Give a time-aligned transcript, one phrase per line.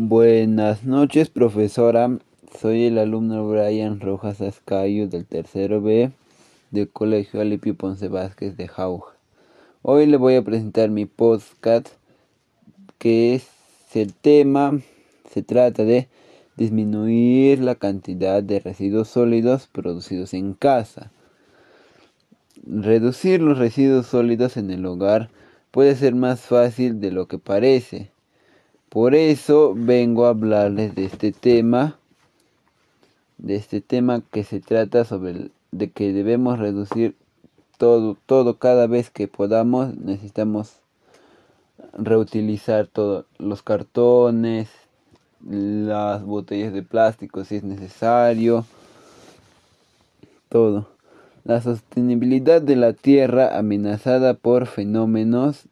[0.00, 2.20] Buenas noches, profesora.
[2.60, 6.12] Soy el alumno Brian Rojas Ascayo del tercero B
[6.70, 9.12] del Colegio Alipio Ponce Vázquez de Jauja.
[9.82, 11.88] Hoy le voy a presentar mi podcast
[12.98, 13.48] que es
[13.92, 14.78] el tema,
[15.28, 16.06] se trata de
[16.56, 21.10] disminuir la cantidad de residuos sólidos producidos en casa.
[22.64, 25.28] Reducir los residuos sólidos en el hogar
[25.72, 28.12] puede ser más fácil de lo que parece.
[28.88, 31.98] Por eso vengo a hablarles de este tema,
[33.36, 37.14] de este tema que se trata sobre de que debemos reducir
[37.76, 40.76] todo, todo cada vez que podamos, necesitamos
[41.92, 44.70] reutilizar todos los cartones,
[45.46, 48.64] las botellas de plástico si es necesario,
[50.48, 50.88] todo.
[51.44, 55.66] La sostenibilidad de la Tierra amenazada por fenómenos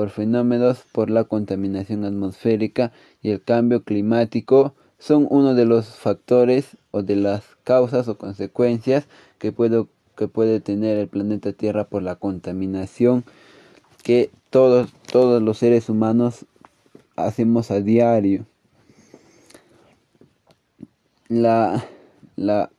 [0.00, 6.78] por fenómenos por la contaminación atmosférica y el cambio climático son uno de los factores
[6.90, 9.52] o de las causas o consecuencias que,
[10.16, 13.24] que puede tener el planeta Tierra por la contaminación
[14.02, 16.46] que todos, todos los seres humanos
[17.16, 18.46] hacemos a diario.
[21.28, 21.84] La,
[22.36, 22.70] la,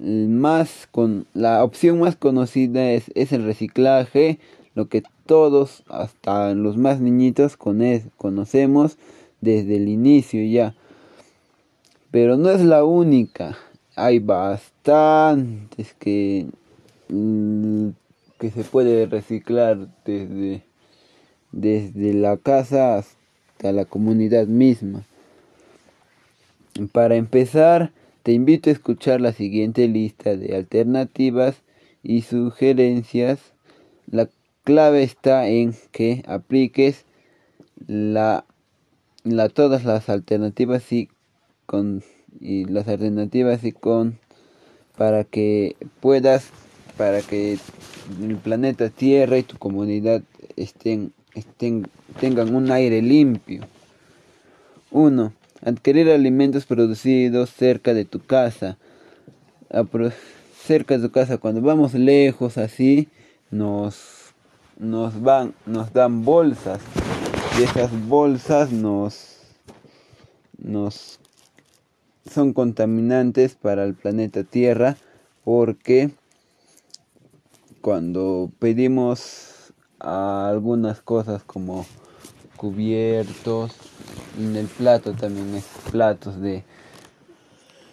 [0.00, 4.38] más con, la opción más conocida es, es el reciclaje,
[4.74, 8.96] lo que todos, hasta los más niñitos, conocemos
[9.40, 10.74] desde el inicio ya.
[12.10, 13.56] Pero no es la única.
[13.94, 16.46] Hay bastantes que,
[17.08, 17.90] mm,
[18.38, 20.64] que se puede reciclar desde,
[21.52, 25.04] desde la casa hasta la comunidad misma.
[26.92, 31.62] Para empezar, te invito a escuchar la siguiente lista de alternativas
[32.02, 33.38] y sugerencias.
[34.10, 34.28] La
[34.64, 37.04] clave está en que apliques
[37.86, 38.44] la
[39.54, 41.08] todas las alternativas y
[41.66, 42.02] con
[42.40, 44.18] y las alternativas y con
[44.96, 46.50] para que puedas
[46.96, 47.58] para que
[48.22, 50.22] el planeta Tierra y tu comunidad
[50.56, 51.88] estén, estén
[52.20, 53.66] tengan un aire limpio.
[54.90, 55.32] 1.
[55.62, 58.78] Adquirir alimentos producidos cerca de tu casa.
[60.56, 63.08] cerca de tu casa cuando vamos lejos así
[63.50, 64.32] nos
[64.78, 66.80] nos van nos dan bolsas
[67.58, 69.38] y esas bolsas nos,
[70.58, 71.18] nos
[72.30, 74.96] son contaminantes para el planeta Tierra
[75.44, 76.10] porque
[77.80, 81.86] cuando pedimos algunas cosas como
[82.56, 83.72] cubiertos
[84.40, 86.64] en el plato también es platos de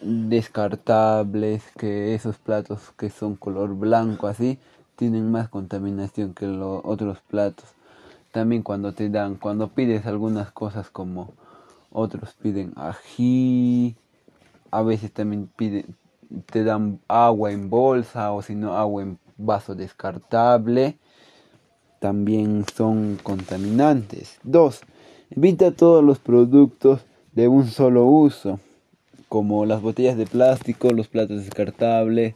[0.02, 4.60] descartables que esos platos que son color blanco así
[4.96, 7.66] tienen más contaminación que los otros platos
[8.32, 11.34] también cuando te dan, cuando pides algunas cosas como
[11.92, 13.96] otros piden ají,
[14.70, 15.96] a veces también piden,
[16.52, 21.00] te dan agua en bolsa o si no agua en vaso descartable,
[22.00, 24.40] también son contaminantes.
[24.44, 24.82] 2.
[25.30, 27.02] Evita todos los productos
[27.34, 28.60] de un solo uso,
[29.28, 32.36] como las botellas de plástico, los platos descartables,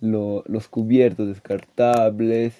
[0.00, 2.54] los cubiertos descartables,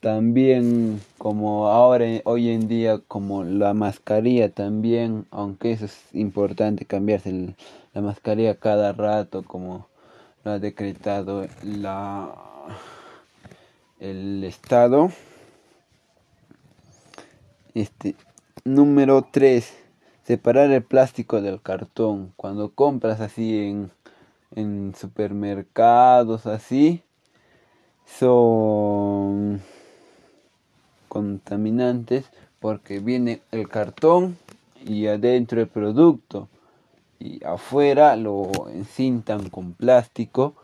[0.00, 7.54] también como ahora hoy en día como la mascarilla también aunque eso es importante cambiarse
[7.94, 9.88] la mascarilla cada rato como
[10.44, 12.32] lo ha decretado la
[13.98, 15.10] el estado
[17.80, 18.14] este
[18.64, 19.72] número 3
[20.24, 22.32] separar el plástico del cartón.
[22.36, 23.90] Cuando compras así en
[24.54, 27.02] en supermercados así
[28.06, 29.60] son
[31.08, 32.26] contaminantes
[32.60, 34.36] porque viene el cartón
[34.84, 36.48] y adentro el producto.
[37.20, 40.54] Y afuera lo encintan con plástico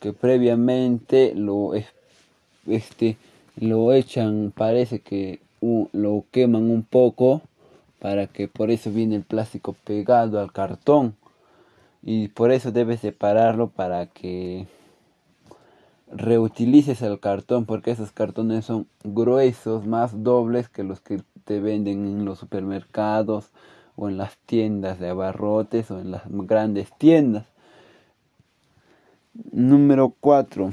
[0.00, 1.72] que previamente lo
[2.66, 3.16] este
[3.56, 7.42] lo echan parece que lo queman un poco
[8.00, 11.14] para que por eso viene el plástico pegado al cartón
[12.02, 14.66] y por eso debes separarlo para que
[16.10, 22.06] reutilices el cartón porque esos cartones son gruesos, más dobles que los que te venden
[22.06, 23.50] en los supermercados
[23.94, 27.46] o en las tiendas de abarrotes o en las grandes tiendas.
[29.52, 30.72] Número 4.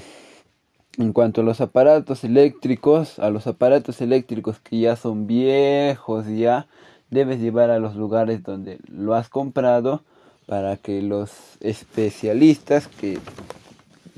[0.97, 6.67] En cuanto a los aparatos eléctricos, a los aparatos eléctricos que ya son viejos ya,
[7.09, 10.03] debes llevar a los lugares donde lo has comprado
[10.45, 11.31] para que los
[11.61, 13.19] especialistas que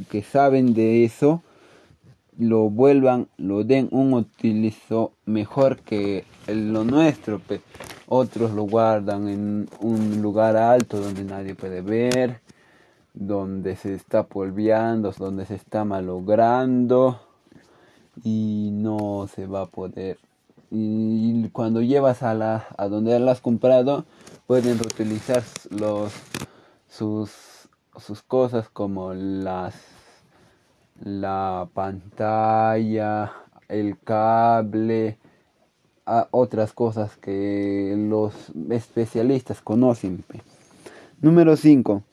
[0.09, 1.41] que saben de eso
[2.37, 7.41] lo vuelvan, lo den un utilizo mejor que lo nuestro.
[8.07, 12.41] Otros lo guardan en un lugar alto donde nadie puede ver,
[13.13, 17.19] donde se está polviando, donde se está malogrando
[18.23, 20.17] y no se va a poder.
[20.69, 24.05] Y cuando llevas a la a donde las has comprado,
[24.47, 26.13] pueden reutilizar los
[26.87, 27.31] sus
[27.97, 29.75] sus cosas como las
[31.03, 33.33] la pantalla,
[33.67, 35.17] el cable,
[36.31, 38.33] otras cosas que los
[38.69, 40.23] especialistas conocen.
[41.21, 42.03] Número 5.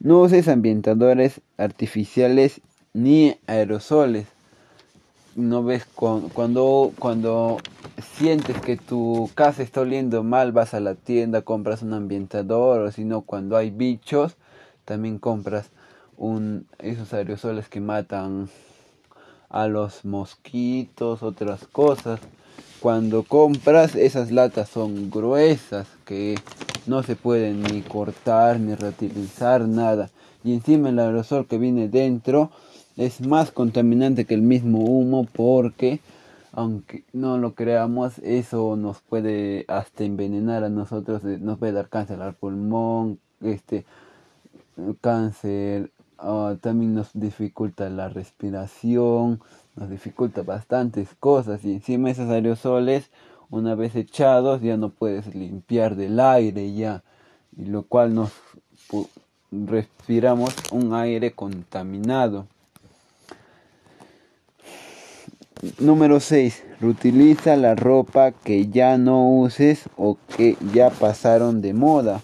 [0.00, 2.60] No uses ambientadores artificiales
[2.92, 4.28] ni aerosoles.
[5.34, 7.58] No ves cuando, cuando
[8.14, 12.92] sientes que tu casa está oliendo mal, vas a la tienda, compras un ambientador, o
[12.92, 14.36] si no, cuando hay bichos,
[14.84, 15.70] también compras
[16.16, 18.48] un, esos aerosoles que matan
[19.48, 22.20] a los mosquitos, otras cosas.
[22.80, 26.36] Cuando compras esas latas son gruesas que
[26.86, 30.10] no se pueden ni cortar ni reutilizar nada.
[30.44, 32.50] Y encima el aerosol que viene dentro
[32.96, 36.00] es más contaminante que el mismo humo porque
[36.52, 41.88] aunque no lo creamos, eso nos puede hasta envenenar a nosotros, eh, nos puede dar
[41.88, 43.84] cáncer al pulmón, este
[45.00, 45.90] cáncer
[46.20, 49.40] Ah, también nos dificulta la respiración,
[49.78, 53.10] nos dificulta bastantes cosas y encima esos aerosoles
[53.50, 57.02] una vez echados ya no puedes limpiar del aire ya
[57.56, 58.32] y lo cual nos
[59.50, 62.46] respiramos un aire contaminado.
[65.78, 66.64] Número 6.
[66.80, 72.22] Reutiliza la ropa que ya no uses o que ya pasaron de moda.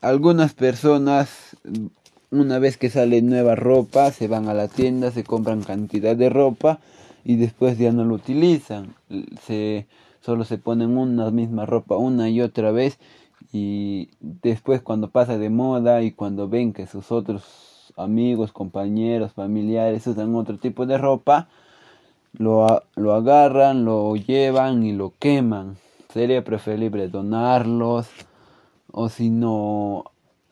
[0.00, 1.56] Algunas personas
[2.30, 6.28] una vez que sale nueva ropa, se van a la tienda, se compran cantidad de
[6.28, 6.80] ropa
[7.24, 8.94] y después ya no lo utilizan.
[9.42, 9.86] Se,
[10.20, 12.98] solo se ponen una misma ropa una y otra vez
[13.52, 20.06] y después cuando pasa de moda y cuando ven que sus otros amigos, compañeros, familiares
[20.06, 21.48] usan otro tipo de ropa,
[22.34, 25.76] lo, lo agarran, lo llevan y lo queman.
[26.12, 28.08] Sería preferible donarlos
[28.92, 30.04] o si no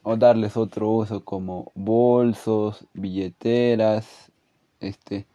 [0.09, 4.31] o darles otro uso como bolsos, billeteras,
[4.79, 5.27] este,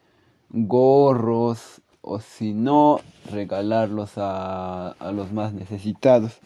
[0.49, 6.39] gorros o si no regalarlos a, a los más necesitados.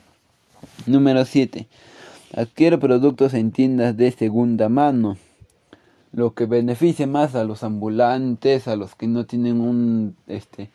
[0.87, 1.67] Número 7.
[2.35, 5.17] Adquiere productos en tiendas de segunda mano.
[6.11, 10.71] Lo que beneficia más a los ambulantes, a los que no tienen un este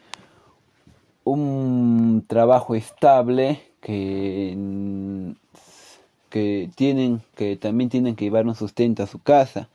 [1.24, 4.54] un trabajo estable que
[6.30, 9.68] que tienen que también tienen que llevar un sustento a su casa.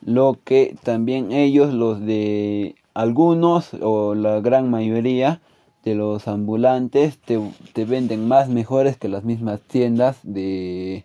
[0.00, 5.40] Lo que también ellos los de algunos o la gran mayoría
[5.84, 7.40] de los ambulantes te,
[7.72, 11.04] te venden más mejores que las mismas tiendas de,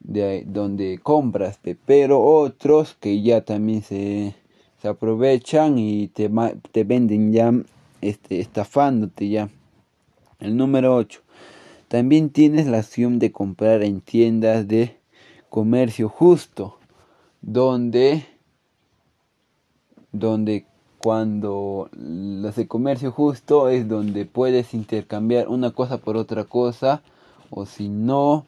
[0.00, 4.34] de donde compras pero otros que ya también se,
[4.80, 6.30] se aprovechan y te,
[6.72, 7.52] te venden ya
[8.00, 9.50] este, estafándote ya.
[10.38, 11.20] El número 8
[11.90, 14.96] también tienes la opción de comprar en tiendas de
[15.48, 16.78] comercio justo,
[17.42, 18.24] donde,
[20.12, 20.66] donde
[20.98, 27.02] cuando las de comercio justo es donde puedes intercambiar una cosa por otra cosa,
[27.50, 28.46] o si no,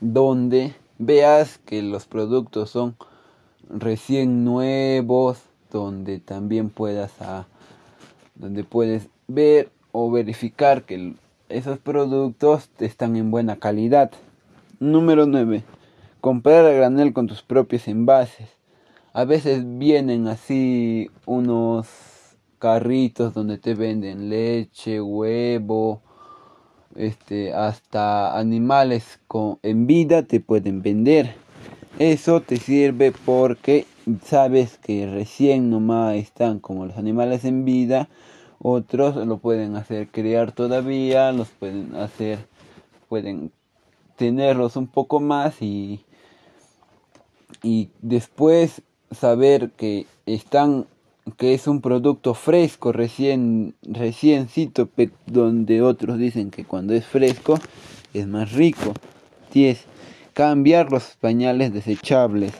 [0.00, 2.96] donde veas que los productos son
[3.68, 7.48] recién nuevos, donde también puedas a,
[8.34, 11.12] donde puedes ver o verificar que
[11.48, 14.10] esos productos están en buena calidad.
[14.80, 15.64] Número 9.
[16.20, 18.48] Comprar a granel con tus propios envases.
[19.12, 21.88] A veces vienen así unos
[22.58, 26.02] carritos donde te venden leche, huevo,
[26.94, 31.34] este, hasta animales con, en vida te pueden vender.
[31.98, 33.86] Eso te sirve porque
[34.24, 38.08] sabes que recién nomás están como los animales en vida
[38.60, 42.38] otros lo pueden hacer criar todavía, los pueden hacer,
[43.08, 43.52] pueden
[44.16, 46.04] tenerlos un poco más y,
[47.62, 50.86] y después saber que están
[51.36, 54.88] que es un producto fresco, recién, reciencito,
[55.26, 57.58] donde otros dicen que cuando es fresco
[58.14, 58.94] es más rico.
[59.52, 59.84] 10.
[60.32, 62.52] Cambiar los pañales desechables.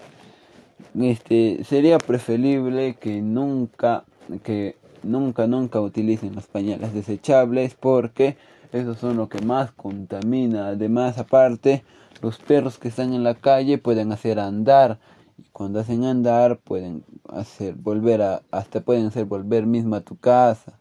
[1.01, 4.05] Este, sería preferible que nunca,
[4.43, 8.37] que nunca, nunca utilicen los pañales desechables porque
[8.73, 10.69] esos son lo que más contamina.
[10.69, 11.83] Además, aparte,
[12.23, 14.99] los perros que están en la calle pueden hacer andar
[15.39, 20.17] y cuando hacen andar pueden hacer volver a hasta pueden hacer volver misma a tu
[20.17, 20.73] casa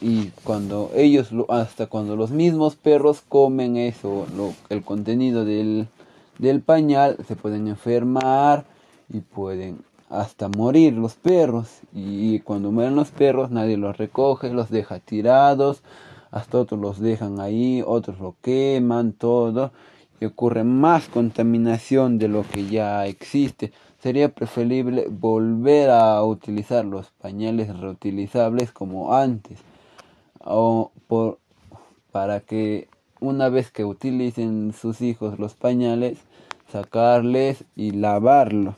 [0.00, 5.88] y cuando ellos hasta cuando los mismos perros comen eso lo, el contenido del,
[6.38, 8.64] del pañal se pueden enfermar
[9.12, 11.80] y pueden hasta morir los perros.
[11.94, 15.82] Y cuando mueren los perros nadie los recoge los deja tirados
[16.30, 19.72] hasta otros los dejan ahí otros lo queman todo.
[20.20, 23.72] Y ocurre más contaminación de lo que ya existe.
[24.02, 29.58] Sería preferible volver a utilizar los pañales reutilizables como antes.
[30.44, 31.38] O por,
[32.12, 32.88] para que
[33.20, 36.18] una vez que utilicen sus hijos los pañales
[36.70, 38.76] sacarles y lavarlo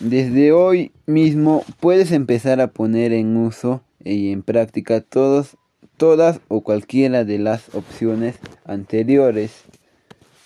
[0.00, 5.56] Desde hoy mismo puedes empezar a poner en uso y en práctica todos,
[5.96, 8.36] todas o cualquiera de las opciones
[8.66, 9.52] anteriores,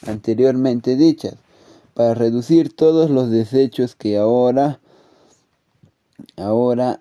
[0.07, 1.35] anteriormente dichas,
[1.95, 4.79] para reducir todos los desechos que ahora,
[6.37, 7.01] ahora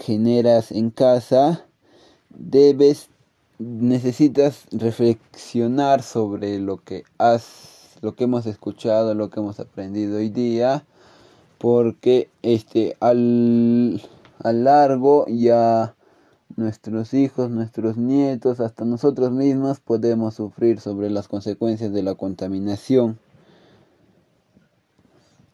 [0.00, 1.66] generas en casa.
[2.30, 3.10] Debes,
[3.58, 10.30] necesitas reflexionar sobre lo que has, lo que hemos escuchado, lo que hemos aprendido hoy
[10.30, 10.86] día
[11.62, 14.02] porque este al,
[14.42, 15.94] largo ya
[16.56, 23.20] nuestros hijos, nuestros nietos, hasta nosotros mismos podemos sufrir sobre las consecuencias de la contaminación.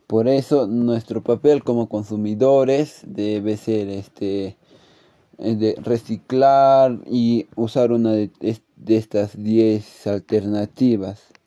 [0.06, 4.56] Por eso nuestro papel como consumidores debe ser este
[5.36, 8.30] de reciclar y usar una de,
[8.76, 11.37] de estas 10 alternativas.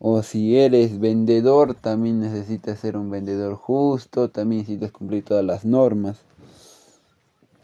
[0.00, 5.64] O si eres vendedor, también necesitas ser un vendedor justo, también necesitas cumplir todas las
[5.64, 6.18] normas.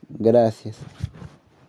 [0.09, 0.76] Gracias.